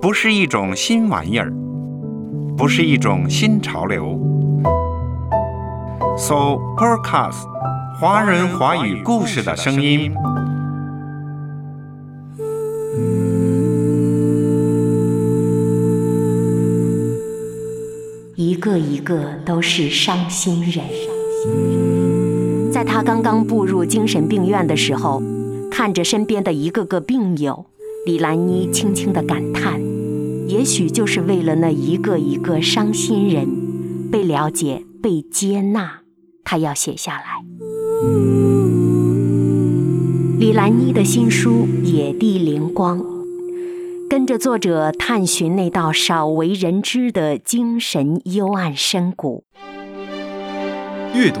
[0.00, 1.52] 不是一种新玩意儿，
[2.56, 4.18] 不是一种新潮流。
[6.18, 7.44] So Podcast，
[7.98, 10.12] 华人华语故事的声音。
[18.36, 20.84] 一个一个都是伤心人。
[22.82, 25.22] 在他刚刚步入精神病院的时候，
[25.70, 27.66] 看着身边的一个个病友，
[28.04, 29.80] 李兰妮轻轻地感叹
[30.50, 33.46] ：“也许就是为了那一个一个伤心人，
[34.10, 36.00] 被了解、被接纳，
[36.42, 37.44] 他要写下来。”
[40.40, 42.98] 李兰妮的新书《野地灵光》。
[44.10, 49.44] 跟着作者探寻那道少为人知的精神幽暗深谷。
[51.14, 51.40] 阅读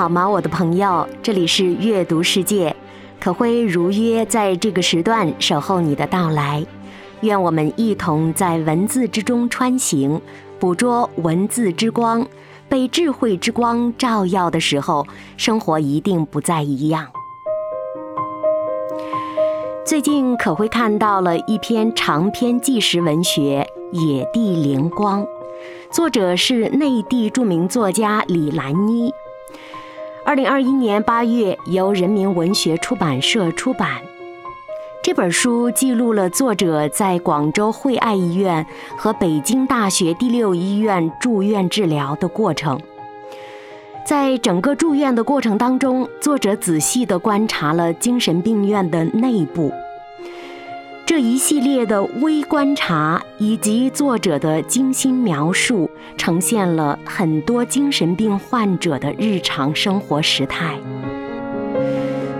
[0.00, 1.06] 好吗，我的朋友？
[1.22, 2.74] 这里是阅读世界，
[3.20, 6.64] 可辉如约在这个时段守候你的到来。
[7.20, 10.18] 愿我们一同在文字之中穿行，
[10.58, 12.26] 捕捉文字之光，
[12.66, 17.06] 被智慧之光照耀的时候，生活一定不再一样。
[19.84, 23.68] 最近可会看到了一篇长篇纪实文学
[24.00, 25.22] 《野地灵光》，
[25.90, 29.12] 作者是内地著名作家李兰妮。
[30.30, 34.00] 二零二一年八月，由人民文学出版社出版。
[35.02, 38.64] 这本书记录了作者在广州惠爱医院
[38.96, 42.80] 和北京大学第六医院住院治疗的过程。
[44.06, 49.72] 在整个住院的过程当中，作者仔细地观察了精神病院的内部。
[51.10, 60.78] 这一系列的微观察以及作者的精心描述，呈现了很多精神病患者的日常生活时态。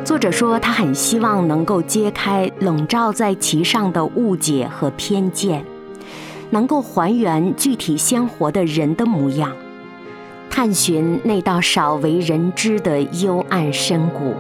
[0.04, 5.64] 作者说，他很希望能够揭开笼罩在其上的误解和偏见，
[6.50, 9.50] 能够还原具体鲜活的人的模样，
[10.48, 14.36] 探寻那道少为人知的幽暗深谷。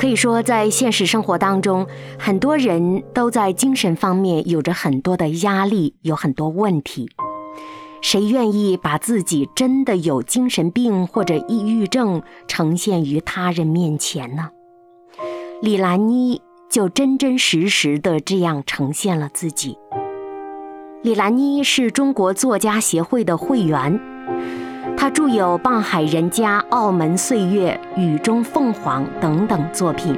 [0.00, 1.86] 可以说，在现实生活当中，
[2.18, 7.10] 很多人都在精神方面有着很多的压力，有很多问题。
[8.00, 14.48] 谁愿意把自己真的有精神病或者抑郁症呈现于他人面前呢？
[15.60, 16.40] 李兰妮
[16.70, 19.76] 就真真实实的这样呈现了自己。
[21.02, 24.00] 李兰妮是中国作家协会的会员。
[24.96, 30.16] 他著有《傍海人家》《澳门岁月》《雨中凤凰》等等作品。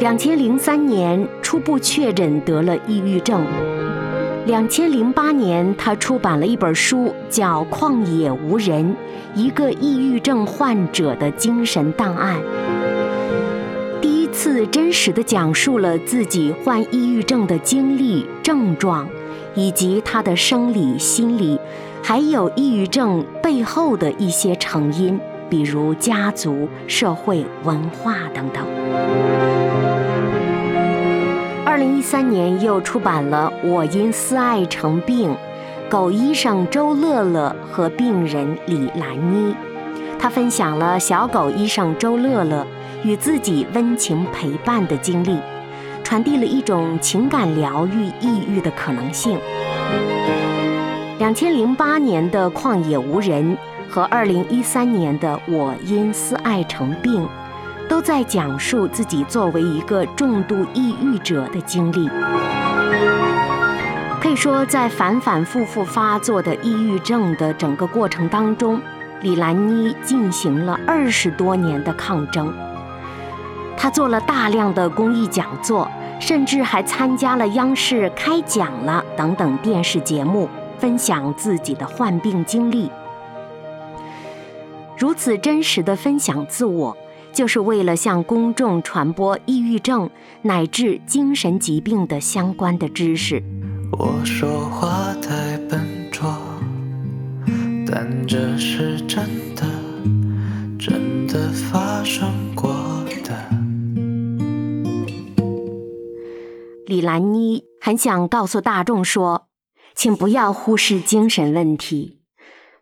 [0.00, 3.44] 两千零三年初步确诊得了抑郁症。
[4.46, 8.96] 两千零八年，他出版了一本书，叫《旷野无人：
[9.34, 12.36] 一个抑郁症患者的精神档案》，
[14.00, 19.06] 第一次真实的讲述了自己患抑郁症的经历、症状，
[19.58, 21.58] 以及他的生理、心理。
[22.00, 25.18] 还有抑郁症背后的一些成因，
[25.50, 28.64] 比如家族、社会、文化等等。
[31.66, 35.30] 二零一三年又出版了《我因思爱成病》，
[35.90, 39.54] 狗医生周乐乐和病人李兰妮，
[40.18, 42.64] 他分享了小狗医生周乐乐
[43.02, 45.36] 与自己温情陪伴的经历，
[46.08, 49.38] 传递了一种情感疗愈抑郁的可能性。
[51.18, 53.54] 两千零八年的《旷野无人》
[53.90, 57.22] 和二零一三年的《我因思爱成病》，
[57.90, 62.08] 都在讲述自己作为一个重度抑郁者的经历。
[64.18, 68.80] 可以说，在反反复复发作的抑郁症的整个过程当中，
[69.20, 72.50] 李兰妮进行了二十多年的抗争。
[73.76, 75.88] 她做了大量的公益讲座，
[76.18, 80.48] 甚至还参加了央视开讲了等等电视节目。
[80.78, 82.88] 分享自己的患病经历，
[84.96, 86.96] 如此真实的分享自我，
[87.32, 90.08] 就是为了向公众传播抑郁症
[90.42, 93.42] 乃至精神疾病的相关的知识。
[93.90, 96.32] 我说话太笨拙。
[97.84, 99.24] 但这是真
[99.56, 99.64] 的，
[100.78, 102.28] 真的发生
[106.88, 109.48] 李兰妮很想告诉大众说，
[109.94, 112.20] 请不要忽视精神问题，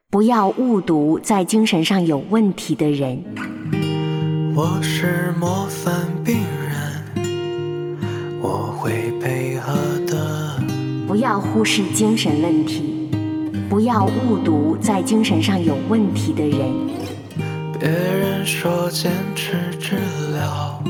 [0.08, 3.24] 不要误读在精神上有问题的人。
[4.54, 6.36] 我是模范病
[7.16, 9.74] 人，我会配合
[10.06, 10.62] 的。
[11.08, 13.10] 不要忽视精神问题，
[13.68, 16.72] 不要误读在精神上有问题的人。
[17.80, 19.96] 别人说坚持治
[20.32, 20.80] 疗，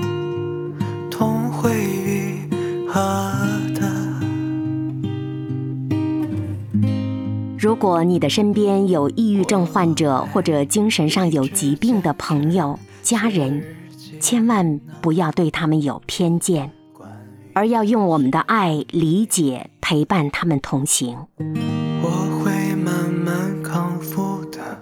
[7.66, 13.60] 如果你的身边有抑郁症患者或者精神上有疾病的朋友、家人，
[14.20, 16.70] 千万不要对他们有偏见，
[17.54, 21.16] 而要用我们的爱、理解陪伴他们同行。
[22.04, 24.80] 我会慢慢康复的，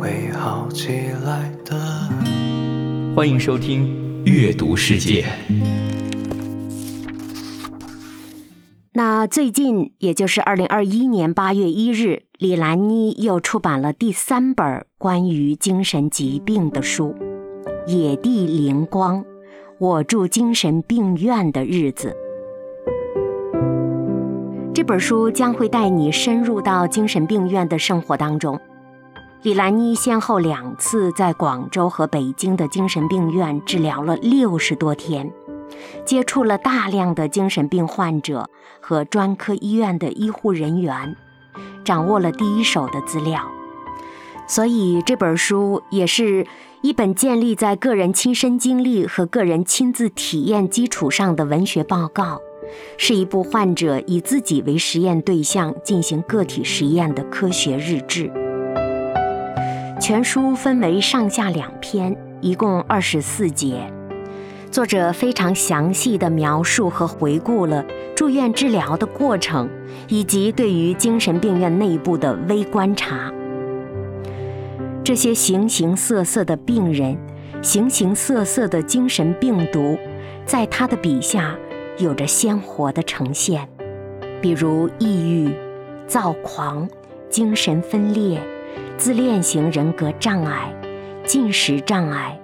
[0.00, 0.88] 会好起
[1.24, 1.78] 来的。
[3.14, 3.86] 欢迎收听
[4.28, 5.24] 《阅读世界》。
[8.98, 17.14] 那最近，也就是二零二一年八月一日，李兰妮又出版了第三本关于精神疾病的书
[17.86, 19.24] 《野地灵光：
[19.78, 22.16] 我住精神病院的日子》。
[24.74, 28.58] 这本书将会带你深入到精神病院的生活当中。
[29.42, 35.32] 李兰妮先后两次在广州和北京的精神病院治疗了六十多天。
[36.04, 38.48] 接触了大量的精神病患者
[38.80, 41.16] 和专科医院的医护人员，
[41.84, 43.42] 掌握了第一手的资料，
[44.46, 46.46] 所以这本书也是
[46.82, 52.40] 一本建立在个人亲身经历和个人亲自体验基础上的文学报告，
[52.96, 58.30] 是一部患者以自己为实验对象进行个体实验的科学日志。
[60.00, 63.92] 全书分为上下两篇，一共二十四节。
[64.70, 67.84] 作者非常详细的描述和回顾了
[68.14, 69.68] 住院治疗的过程，
[70.08, 73.32] 以及对于精神病院内部的微观察。
[75.02, 77.16] 这些形形色色的病人，
[77.62, 79.98] 形形色色的精神病毒，
[80.44, 81.56] 在他的笔下
[81.96, 83.66] 有着鲜活的呈现，
[84.42, 85.50] 比如抑郁、
[86.06, 86.86] 躁狂、
[87.30, 88.38] 精神分裂、
[88.98, 90.70] 自恋型人格障碍、
[91.24, 92.38] 进食障碍。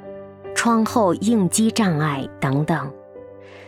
[0.64, 2.90] 窗后应激障碍等等，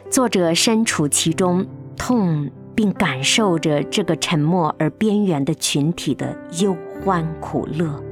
[0.09, 8.03] 作者身处其中，痛并感受着这个沉默而边缘的群体的忧欢苦乐。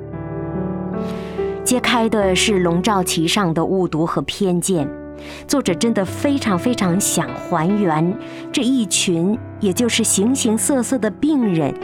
[1.65, 4.87] 揭开的是笼罩其上的误读和偏见。
[5.49, 8.15] 作者真的非常非常想还原
[8.53, 11.75] 这一群，也就是形形色色的病人，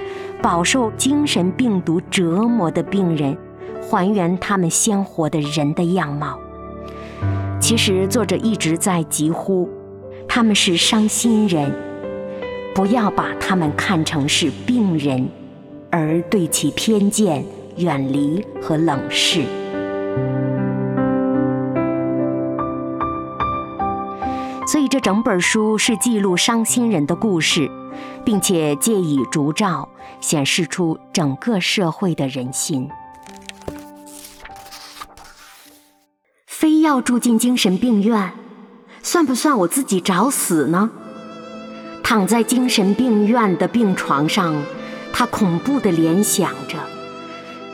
[0.42, 3.34] 饱受精神病毒折磨的病人，
[3.88, 6.38] 还原他们鲜活的人的样貌。
[7.70, 9.70] 其实，作者一直在疾呼，
[10.26, 11.72] 他们是伤心人，
[12.74, 15.28] 不要把他们看成是病人，
[15.88, 17.44] 而对其偏见、
[17.76, 19.44] 远离和冷视。
[24.66, 27.70] 所以，这整本书是记录伤心人的故事，
[28.24, 29.88] 并且借以烛照，
[30.20, 32.90] 显示出整个社会的人心。
[36.90, 38.32] 要住进精神病院，
[39.00, 40.90] 算不算我自己找死呢？
[42.02, 44.60] 躺在精神病院的病床上，
[45.12, 46.78] 他恐怖地联想着，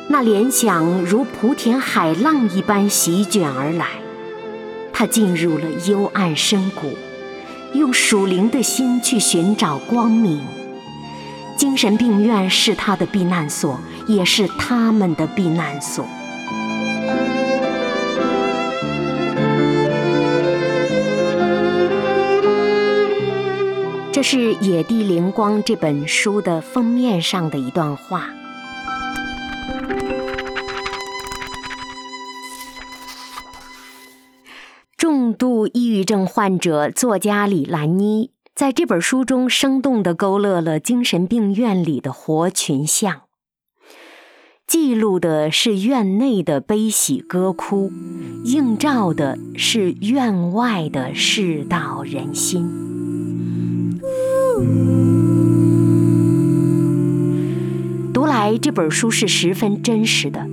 [0.08, 3.86] 那联想如莆田海浪一般席卷而来。
[4.92, 6.92] 他进入了幽暗深谷，
[7.72, 10.44] 用属灵的心去寻找光明。
[11.56, 16.06] 精神病院是他的避难所，也是他们的避难所。
[24.16, 28.30] 这是《野地灵光》这本书的封面上的一段话。
[34.96, 43.24] 重度抑郁症患者作家李兰妮在这本书中生动地勾勒了精神病院里的活群像，
[44.66, 47.92] 记录的是院内的悲喜歌哭，
[48.46, 52.95] 映照的是院外的世道人心。
[58.26, 60.48] 读来这本书是十分真实的，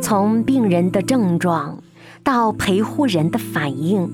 [0.00, 1.82] 从病人的症状，
[2.22, 4.08] 到陪护人的反应，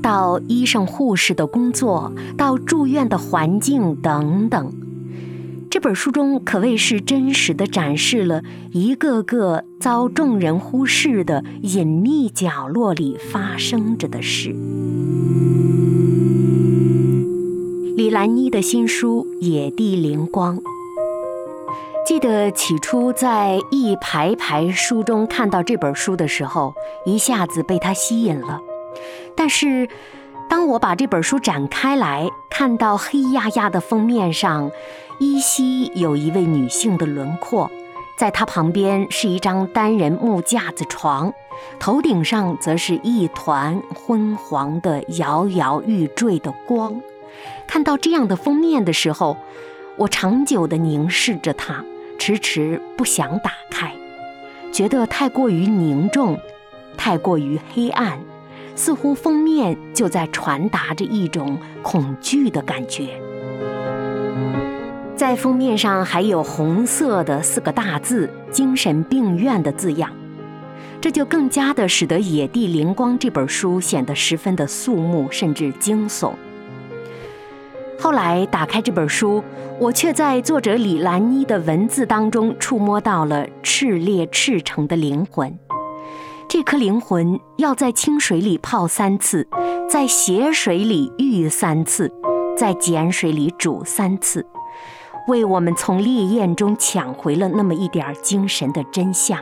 [0.00, 4.72] 到医生护士的工作，到住院的环境等等，
[5.68, 14.56] 这本书中可谓是真实的展示了一个个遭众人忽视的隐秘角落里发生着的事。
[17.94, 20.56] 李兰妮的新书《野地灵光》，
[22.04, 28.60] 记得起初在一排排书中看到这本书的时候，一下子被它吸引了。
[29.36, 29.88] 但是，
[30.48, 34.70] 当我把这本书展开来，看到黑压压的封面上，
[35.20, 37.70] 依稀有一位女性的轮廓，
[38.18, 41.32] 在她旁边是一张单人木架子床，
[41.78, 47.00] 头顶上则是一团昏黄的摇摇欲坠的光。
[47.68, 49.36] 看到这样的封面的时候，
[49.96, 51.84] 我长久地凝视着它，
[52.24, 53.92] 迟迟不想打开，
[54.70, 56.38] 觉得太过于凝重，
[56.96, 58.16] 太过于黑暗。
[58.76, 63.20] 似乎封面就在传达着一种恐惧的感觉，
[65.16, 70.08] 在封面上还有红色的四个大字“精神病院”的字样，
[71.00, 76.34] 这就更加的使得《野地灵光》这本书显得十分的肃穆，甚至惊悚。
[78.02, 79.44] 后来打开这本书，
[79.78, 85.56] 我却在作者李兰妮的文字当中触摸到了炽烈赤诚的灵魂。
[86.48, 89.46] 这颗灵魂要在清水里泡三次，
[89.88, 92.12] 在血水里浴三次，
[92.58, 94.44] 在碱水里煮三次，
[95.28, 99.38] 为我们从烈焰中抢回了那么一点精神的真相。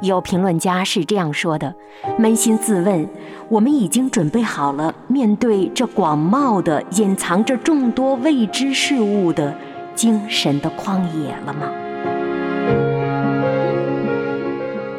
[0.00, 1.74] 有评论家是这样说的
[2.18, 3.06] ：“扪心自问，
[3.48, 9.54] 我们已经准备好了面对这广袤的、隐藏着众多未知事物的
[9.94, 11.70] 精神的旷野了吗？”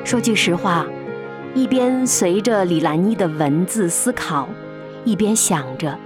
[0.05, 0.86] 说句实话，
[1.55, 4.48] 一边随着李兰妮的文字思考，
[5.03, 5.98] 一边想着，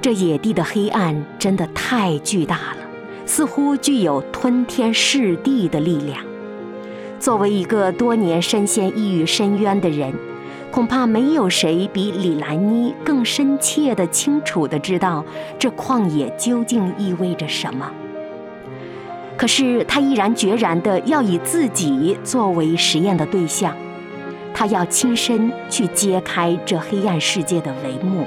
[0.00, 2.78] 这野地的黑暗真的太巨大了，
[3.24, 6.22] 似乎具有吞天噬地的力量。
[7.26, 10.14] 作为一个多年深陷抑郁深渊的人，
[10.70, 15.24] 恐怕没有谁比李兰妮更深切的、清楚的知道
[15.58, 17.90] 这旷野究竟意味着什么。
[19.36, 23.76] 可是他毅然决然的要以自己作为实验的对象，
[24.54, 28.24] 他要亲身去揭开这黑暗世界的帷幕。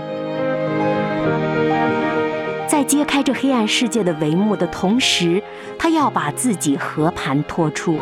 [2.69, 5.41] 在揭开这黑暗世界的帷幕的同时，
[5.79, 7.99] 他要把自己和盘托出，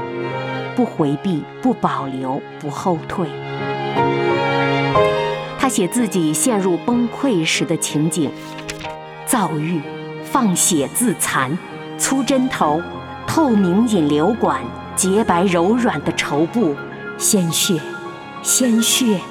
[0.75, 3.25] 不回避，不保留，不后退。
[5.57, 8.29] 他写自己陷入崩溃时的情景：
[9.25, 9.81] 躁郁、
[10.21, 11.57] 放血自残、
[11.97, 12.81] 粗针头。
[13.25, 14.61] 透明引流管，
[14.97, 16.75] 洁白柔软的绸布，
[17.17, 17.79] 鲜血，
[18.41, 19.21] 鲜血，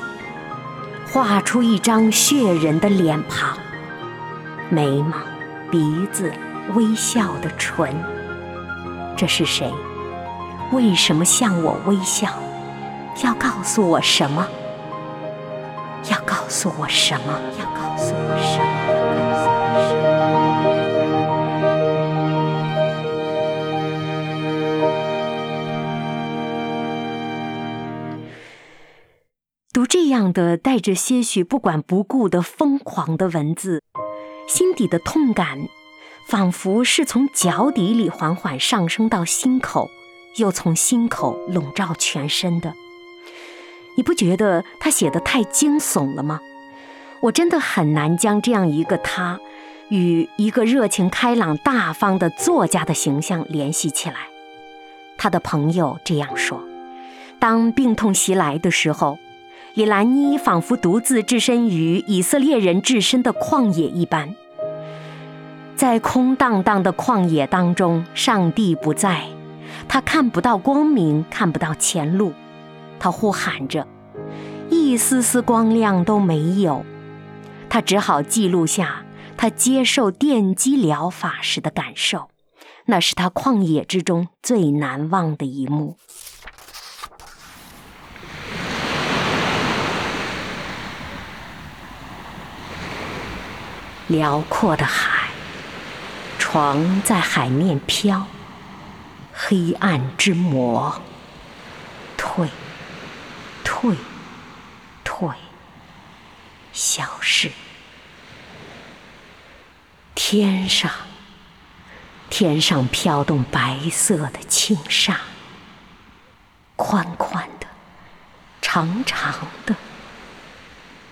[1.11, 3.57] 画出一张血人的脸庞，
[4.69, 5.17] 眉毛，
[5.71, 6.33] 鼻子，
[6.75, 7.95] 微笑的唇。
[9.17, 9.73] 这是谁？
[10.73, 12.29] 为什么向我微笑？
[13.25, 14.47] 要告诉我什么？
[16.11, 17.41] 要告诉我什么？
[17.59, 18.67] 要告诉我什么？
[29.73, 33.83] 读这样的带着些许不管不顾的疯狂的文字，
[34.47, 35.69] 心底的痛感，
[36.25, 39.91] 仿佛是从脚底里缓缓上升到心口，
[40.37, 42.75] 又从心口笼罩全身的。
[43.97, 46.41] 你不觉得他写的太惊悚了吗？
[47.23, 49.41] 我真的很难将这样一个他，
[49.89, 54.17] 与一个热情开朗大方的作家的形象联系起来。
[55.19, 56.63] 他的朋友这样说：
[57.39, 59.19] 当病痛袭来的时候。
[59.77, 64.35] 李兰妮仿佛独自置身于以色列人置身的旷野一般，
[65.77, 69.25] 在空荡荡的旷野当中，上帝不在，
[69.87, 72.33] 他看不到光明，看不到前路，
[72.99, 73.87] 他呼喊着，
[74.71, 76.83] 一丝丝光亮都没有，
[77.69, 79.05] 他只好记录下
[79.37, 82.31] 他接受电击疗法时的感受，
[82.87, 85.99] 那是他旷野之中最难忘的一幕。
[94.09, 95.31] 辽阔的海，
[96.39, 98.29] 床在海面飘，
[99.35, 101.03] 黑暗之魔，
[102.17, 102.49] 退，
[103.65, 103.97] 退，
[105.03, 105.29] 退，
[106.73, 107.51] 消失。
[110.15, 110.89] 天上，
[112.31, 115.19] 天上飘动白色的轻纱，
[116.77, 117.67] 宽宽的，
[118.63, 119.35] 长长
[119.67, 119.75] 的，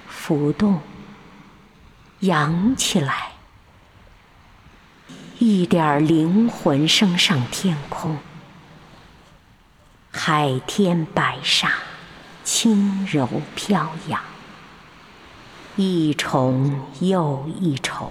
[0.09, 0.81] 浮动。
[2.25, 3.33] 扬起来，
[5.39, 8.17] 一点灵魂升上天空。
[10.11, 11.71] 海天白沙，
[12.43, 14.23] 轻柔飘扬，
[15.77, 18.11] 一重又一重，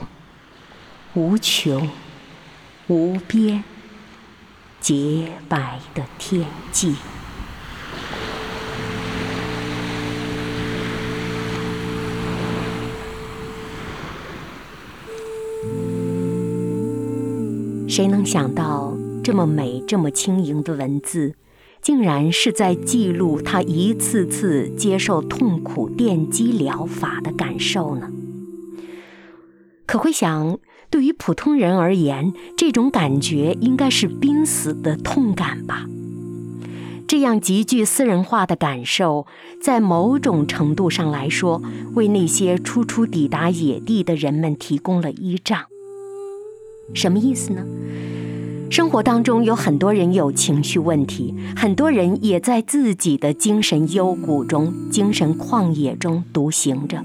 [1.16, 1.90] 无穷
[2.86, 3.64] 无边，
[4.80, 6.96] 洁白的天际。
[17.96, 21.36] 谁能想到，这么美、这么轻盈的文字？
[21.80, 28.10] 竟然是在记录他一次次接受痛苦电击疗法的感受呢？
[29.86, 30.58] 可会想，
[30.90, 35.86] 对于普通人而言，这种感觉应该是濒死的痛感吧？
[37.08, 39.28] 这样极具私人化的感受，
[39.62, 41.62] 在某种程度上来说，
[41.94, 45.66] 为那些初初抵达野地的人们提供了依仗。
[46.94, 47.64] 什么意思呢？
[48.70, 57.04] 生活当中有很多人有情绪问题，很多人也在自己的精神幽谷中、精神旷野中独行着。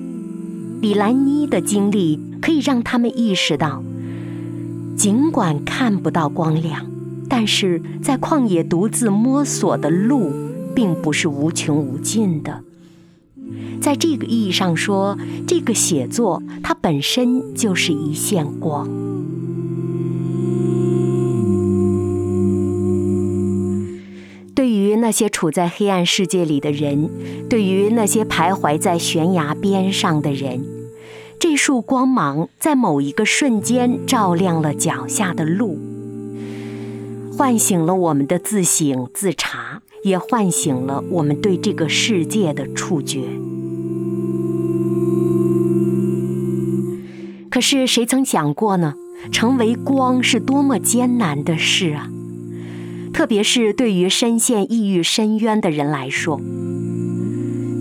[0.80, 3.82] 李兰妮的经历可以让他们意识到，
[4.96, 6.86] 尽管看不到光亮，
[7.28, 10.30] 但是在旷野独自摸索的路，
[10.74, 12.62] 并不是无穷无尽的。
[13.80, 18.88] 在这个意义上说，这个写作它本身就是一线光。
[25.00, 27.10] 那些处在黑暗世界里的人，
[27.48, 30.64] 对于那些徘徊在悬崖边上的人，
[31.38, 35.78] 这束光芒在某一个瞬间照亮了脚下的路，
[37.36, 43.22] 唤醒了我们的自省自查，也唤醒了我们对这个世界的触觉。
[47.50, 48.94] 可是谁曾想过呢？
[49.32, 52.08] 成为光是多么艰难的事啊！
[53.12, 56.40] 特别是对于深陷抑郁深渊的人来说，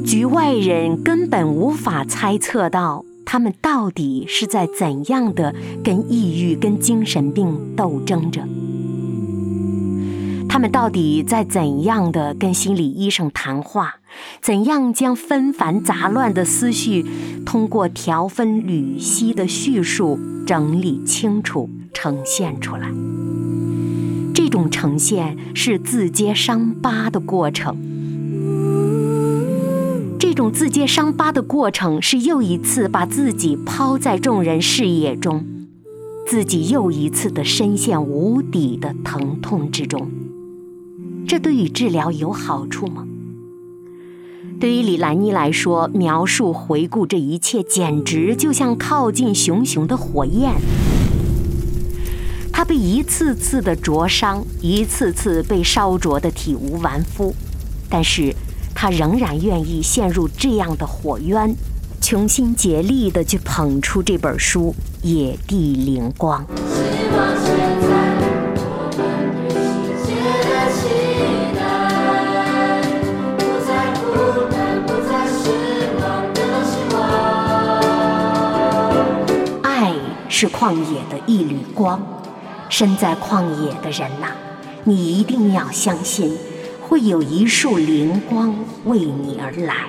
[0.06, 8.42] 局外人根本无法猜测到他们到底是在怎样的跟抑郁、跟精神病斗争着，
[10.48, 13.96] 他们到底在怎样的跟心理医生谈话，
[14.42, 17.06] 怎样将纷繁杂乱的思绪
[17.46, 22.90] 通过条分缕析的叙述整理清楚，呈现出来。
[24.38, 27.76] 这种呈现是自揭伤疤的过程，
[30.20, 35.44] 这种自揭伤疤的过程是又一次把自己抛在众人视野中，
[36.28, 40.08] 自己又一次的深陷无底的疼痛之中。
[41.28, 43.08] 这对于治疗有好处吗？
[44.60, 50.54] 对于李兰妮来说，描述回顾这一切，简直就像靠近熊熊的火焰。
[52.58, 57.32] 他被一次次的灼伤，一次次被烧灼的体无完肤，
[57.88, 58.34] 但是
[58.74, 61.56] 他仍然愿意陷入这样的火渊，
[62.02, 64.74] 穷心竭力的去捧出这本书
[65.08, 66.44] 《野地灵光》。
[79.62, 79.94] 爱
[80.28, 82.02] 是旷野的一缕光。
[82.70, 84.28] 身在旷野的人呐，
[84.84, 86.38] 你一定要相信，
[86.82, 88.54] 会有一束灵光
[88.86, 89.88] 为你而来。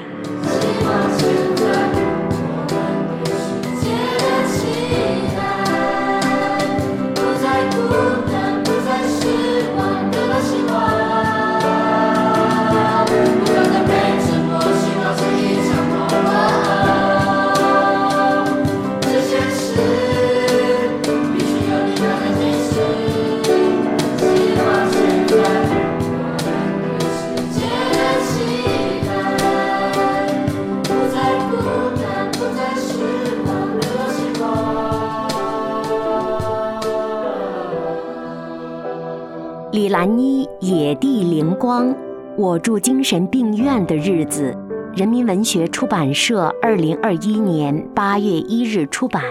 [41.69, 41.91] 光》，
[42.39, 44.57] 我住精神病院的日子，
[44.97, 49.23] 人民文学出版社二零二一年八月一日出版。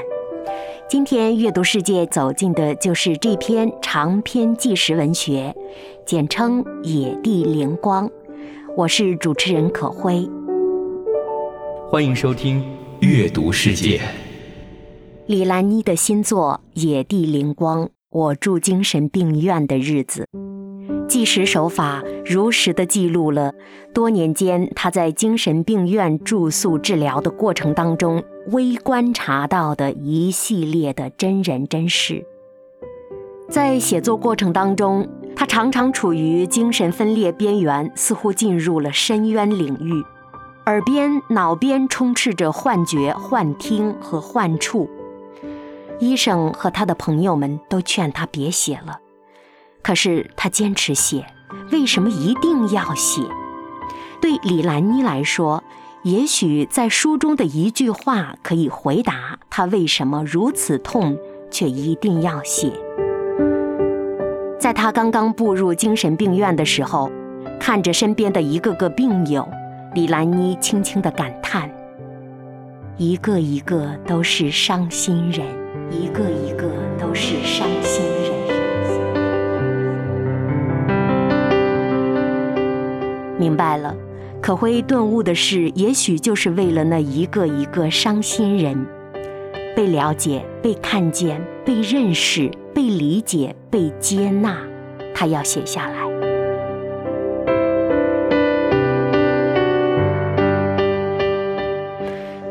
[0.88, 5.52] 今天阅读世界走进的就是这篇长篇纪实文学，
[6.06, 8.08] 简称《野地灵光》。
[8.76, 10.30] 我是主持人可辉，
[11.90, 12.64] 欢迎收听
[13.00, 14.00] 阅读世界。
[15.26, 17.86] 李兰妮的新作《野地灵光》。
[18.10, 20.28] 我住精神病院的日子，
[21.08, 23.54] 纪实手法如实的记录了
[23.94, 32.26] 多年间他在精神病院住宿治疗的过程当中微观察到的一系列的真人真事。
[33.50, 40.04] 在写作过程当中，他常常处于精神分裂边缘，似乎进入了深渊领域，
[40.66, 44.90] 耳边、脑边充斥着幻觉、幻听和幻触。
[46.00, 49.00] 医生和他的朋友们都劝他别写了，
[49.82, 51.26] 可是他坚持写。
[51.72, 53.22] 为什么一定要写？
[54.22, 55.64] 对李兰妮来说，
[56.04, 61.18] 也许在书中的一句话可以回答她为什么如此痛，
[61.52, 62.72] 却一定要写。
[64.60, 67.12] 在她刚刚步入精神病院的时候，
[67.60, 69.48] 看着身边的一个个病友，
[69.94, 71.70] 李兰妮轻轻地感叹
[72.98, 75.46] ：“一个一个都是伤心人，
[75.92, 78.57] 一个一个都是伤心人。”
[83.40, 83.96] 明白了，
[84.42, 88.86] 可辉顿悟的事，也许就是为了那一个一个伤心人，
[89.76, 94.58] 被了解、被看见、被认识、被理解、被接纳，
[95.14, 96.08] 他要写下来。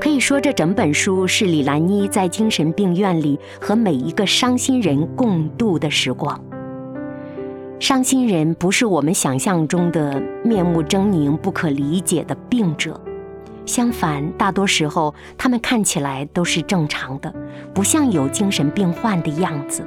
[0.00, 6.40] 可以说，这整本书是李兰妮在精神病院里和每一个伤心人共度的时光。
[7.78, 12.98] 伤心人不是我们想象中的面目狰狞、不可理解的病者，
[13.66, 17.32] 相反，大多时候他们看起来都是正常的，
[17.74, 19.84] 不像有精神病患的样子。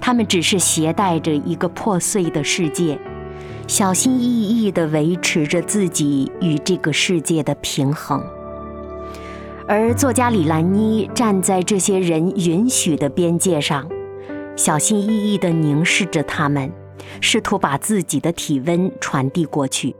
[0.00, 2.98] 他们只是携带着一个破碎的世界，
[3.68, 8.20] 小心翼翼地维持着自己与这个世界的平衡。
[9.68, 13.86] 而作家李兰妮站在这些人允许的边界上，
[14.56, 16.72] 小心翼翼地凝视着他们。
[17.20, 19.94] 试图把自己的体温传递过去。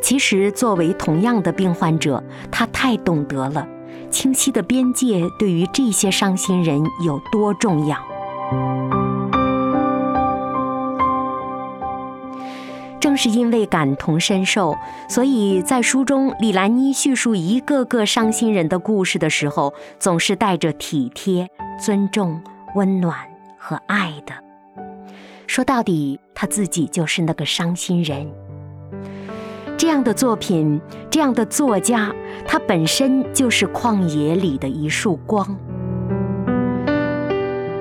[0.00, 3.66] 其实，作为同样的病患者，他太懂得了
[4.10, 7.96] 清晰的边界对于这些伤心人有多重要。
[13.00, 14.76] 正是因为感同身受，
[15.08, 21.48] 所以在书中，李兰妮叙述一个个伤心人的故事的时候，总是带着体贴、
[21.80, 22.42] 尊重、
[22.74, 23.16] 温暖
[23.58, 24.45] 和爱的。
[25.46, 28.26] 说到底，他自己就是那个伤心人。
[29.76, 30.80] 这样的作品，
[31.10, 32.12] 这样的作家，
[32.46, 35.56] 他本身就是旷野里的一束光。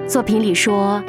[0.08, 1.02] 作品里说，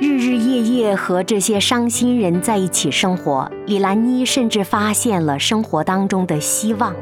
[0.00, 6.94] 日日夜夜和这些伤心人在一起生活，李兰妮甚至发现了生活当中的希望。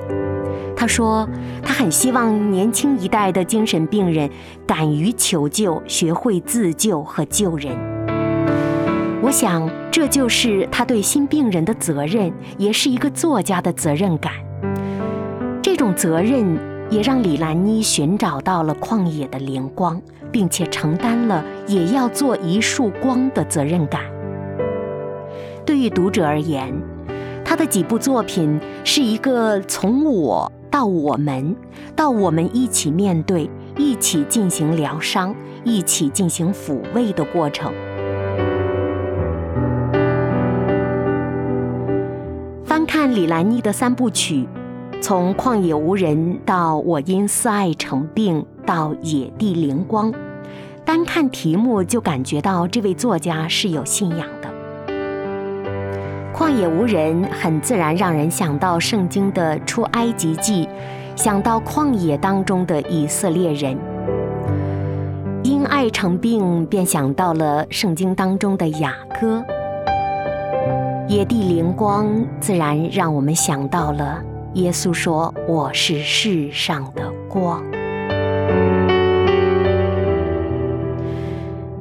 [0.77, 1.29] 他说，
[1.63, 4.29] 他很希望年轻一代的精神病人
[4.67, 7.88] 敢于求救，学会自救和救人。
[9.29, 14.33] 我想，这就是他对新病人的责任，也是一个作家的责任感。
[15.63, 20.01] 这种责任也让李兰妮寻找到了旷野的灵光，
[20.33, 24.01] 并且承担了也要做一束光的责任感。
[25.67, 26.73] 对于读者而言，
[27.45, 31.55] 他的几部作品是一个从我到我们，
[31.95, 37.71] 到我们一起面对、一起进行疗伤、一起进行抚慰的过程。
[42.87, 44.47] 看李兰妮的三部曲，
[45.01, 50.13] 从《旷野无人》到《我因思爱成病》到《野地灵光》，
[50.85, 54.49] 单看题目就感觉到这位作家是有信仰的。
[56.37, 60.69] 《旷野无人》很自然让人想到圣经的出埃及记，
[61.17, 63.77] 想到旷野当中的以色列人。
[65.43, 69.45] 因爱成病，便想到了圣经当中的雅歌。
[71.09, 77.65] 野地灵光，自然让我们想到了耶稣说：“我是世上的光。”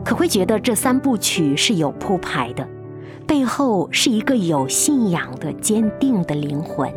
[0.05, 2.65] 可会觉得这三部曲是有铺排的，
[3.27, 6.89] 背后是一个有信仰的坚定的灵魂。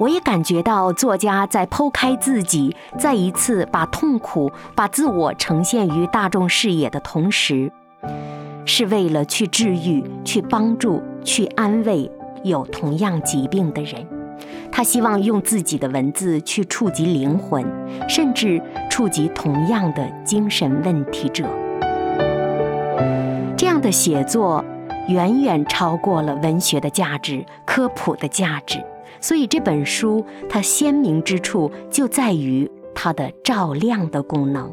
[0.00, 7.70] 我也感觉到作家在剖开自己，再一次把痛苦、把自我呈现于大众视野的同时，
[8.64, 12.10] 是为了去治愈、去帮助、去安慰
[12.42, 14.06] 有同样疾病的人。
[14.72, 17.62] 他希望用自己的文字去触及灵魂，
[18.08, 18.58] 甚至
[18.88, 21.44] 触及同样的精神问题者。
[23.54, 24.64] 这样的写作
[25.08, 28.82] 远远超过了文学的价值、科普的价值。
[29.20, 34.72] 所以这本书它鲜明之处就在于它的照亮的功能。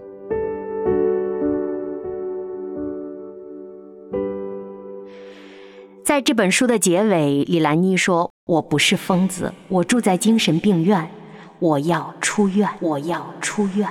[6.03, 11.12] 在这本书的结尾，李兰妮说：“我不是疯子，我住在精神病院，
[11.60, 13.89] 我要出院，我要出院。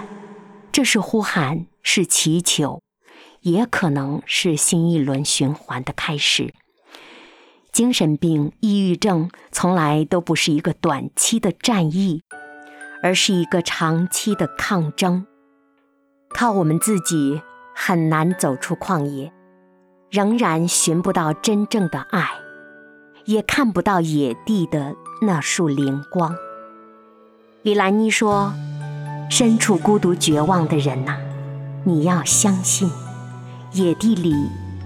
[0.73, 2.81] 这是呼喊，是祈求，
[3.43, 6.55] 也可能是新一轮循环的开始。
[7.77, 12.23] 精神病、抑郁症从来都不是一个短期的战役，
[13.03, 15.27] 而是一个长期的抗争。
[16.31, 17.43] 靠我们自己
[17.75, 19.31] 很难走出旷野，
[20.11, 22.27] 仍然寻不到真正的爱，
[23.27, 26.35] 也看不到野地的那束灵光。
[27.61, 28.55] 李兰妮说
[29.29, 31.19] ：“身处孤独绝望的人呐，
[31.85, 32.91] 你要相信，
[33.73, 34.33] 野地里。”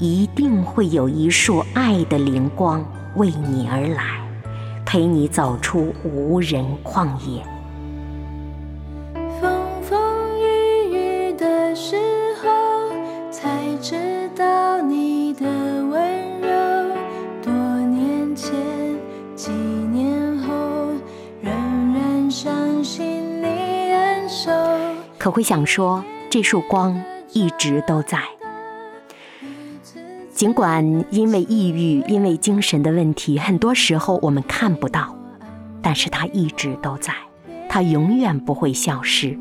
[0.00, 2.82] 一定会有一束爱的灵光
[3.16, 4.02] 为你而来，
[4.86, 7.44] 陪你走出无人旷野。
[9.38, 11.96] 风风雨雨的时
[12.42, 12.50] 候，
[13.30, 16.96] 才知道你的温柔。
[17.42, 18.54] 多年前，
[19.36, 20.54] 几年后，
[21.42, 21.52] 仍
[21.92, 24.50] 然相信你恩手。
[25.18, 26.98] 可会想说，这束光
[27.34, 28.18] 一直都在。
[30.40, 35.14] 尽管因为抑郁、因为精神的问题，很多时候我们看不到，
[35.82, 37.12] 但是它一直都在，
[37.68, 39.38] 它永远不会消失。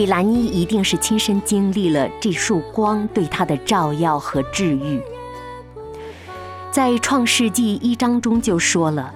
[0.00, 4.98] 李兰妮一定是亲身经历了这束光对她的照耀和治愈。
[6.72, 9.12] 在创世纪一章中就说了，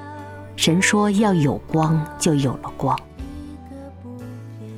[0.57, 3.01] 神说要有光，就有了光。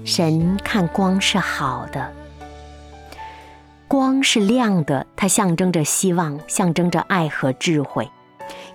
[0.04, 2.12] 神看光是好的，
[3.88, 8.08] 光是亮的，它象征着希望，象征着爱和智慧。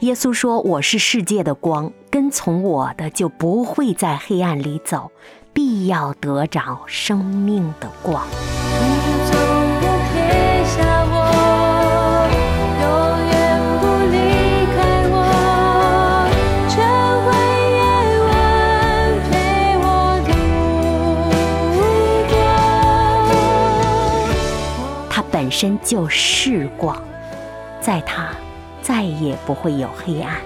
[0.01, 5.11] 耶稣说：“我是世界的光，跟从我的就不会在黑暗里走。”
[5.53, 8.23] 必要得着生命的光。
[25.09, 26.97] 它本身就是光，
[27.81, 28.29] 在它
[28.81, 30.37] 再也不会有黑暗。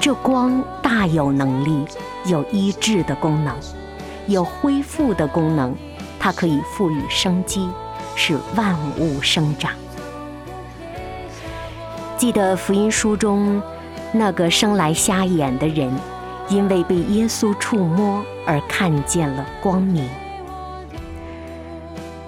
[0.00, 1.84] 这光大有能力，
[2.26, 3.54] 有医治的功能。
[4.28, 5.74] 有恢复的功能，
[6.20, 7.68] 它可以赋予生机，
[8.14, 9.72] 使万物生长。
[12.18, 13.62] 记得福音书中
[14.12, 15.90] 那个生来瞎眼的人，
[16.48, 20.06] 因为被耶稣触摸而看见了光明。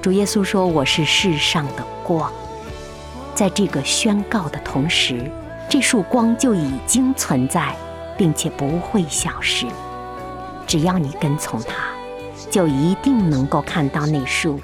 [0.01, 2.33] 主耶稣说：“我是世上的光。”
[3.35, 5.31] 在这个宣告的同时，
[5.69, 7.75] 这束光就已经存在，
[8.17, 9.67] 并且不会消失。
[10.67, 11.90] 只要你跟从他。
[12.51, 14.61] 就一定能够看到那束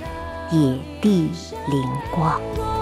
[0.50, 1.30] 野地
[1.70, 2.75] 灵光。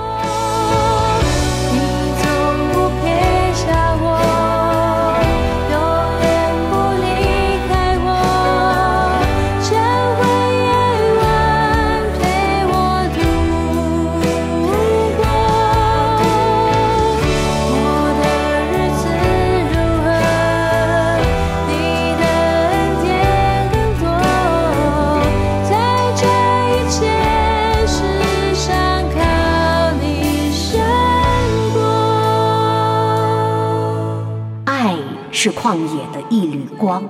[35.45, 37.05] 是旷野的一缕光，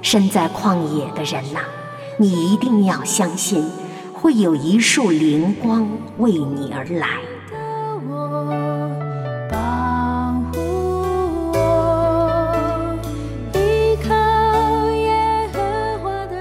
[0.00, 1.58] 身在旷野的人呐，
[2.18, 3.68] 你一定要相信，
[4.12, 5.84] 会有一束灵光
[6.18, 7.08] 为你而来。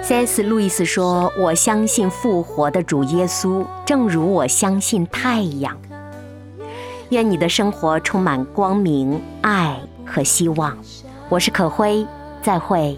[0.04, 0.44] C.S.
[0.44, 5.76] 路易斯说：“我相信复活的主耶稣，正如我相信太阳。
[7.10, 10.78] 愿你的生活充满光明、爱和希望。”
[11.30, 12.06] 我是可辉，
[12.42, 12.98] 再会。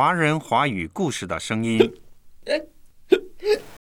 [0.00, 1.78] 华人华语故事的声音。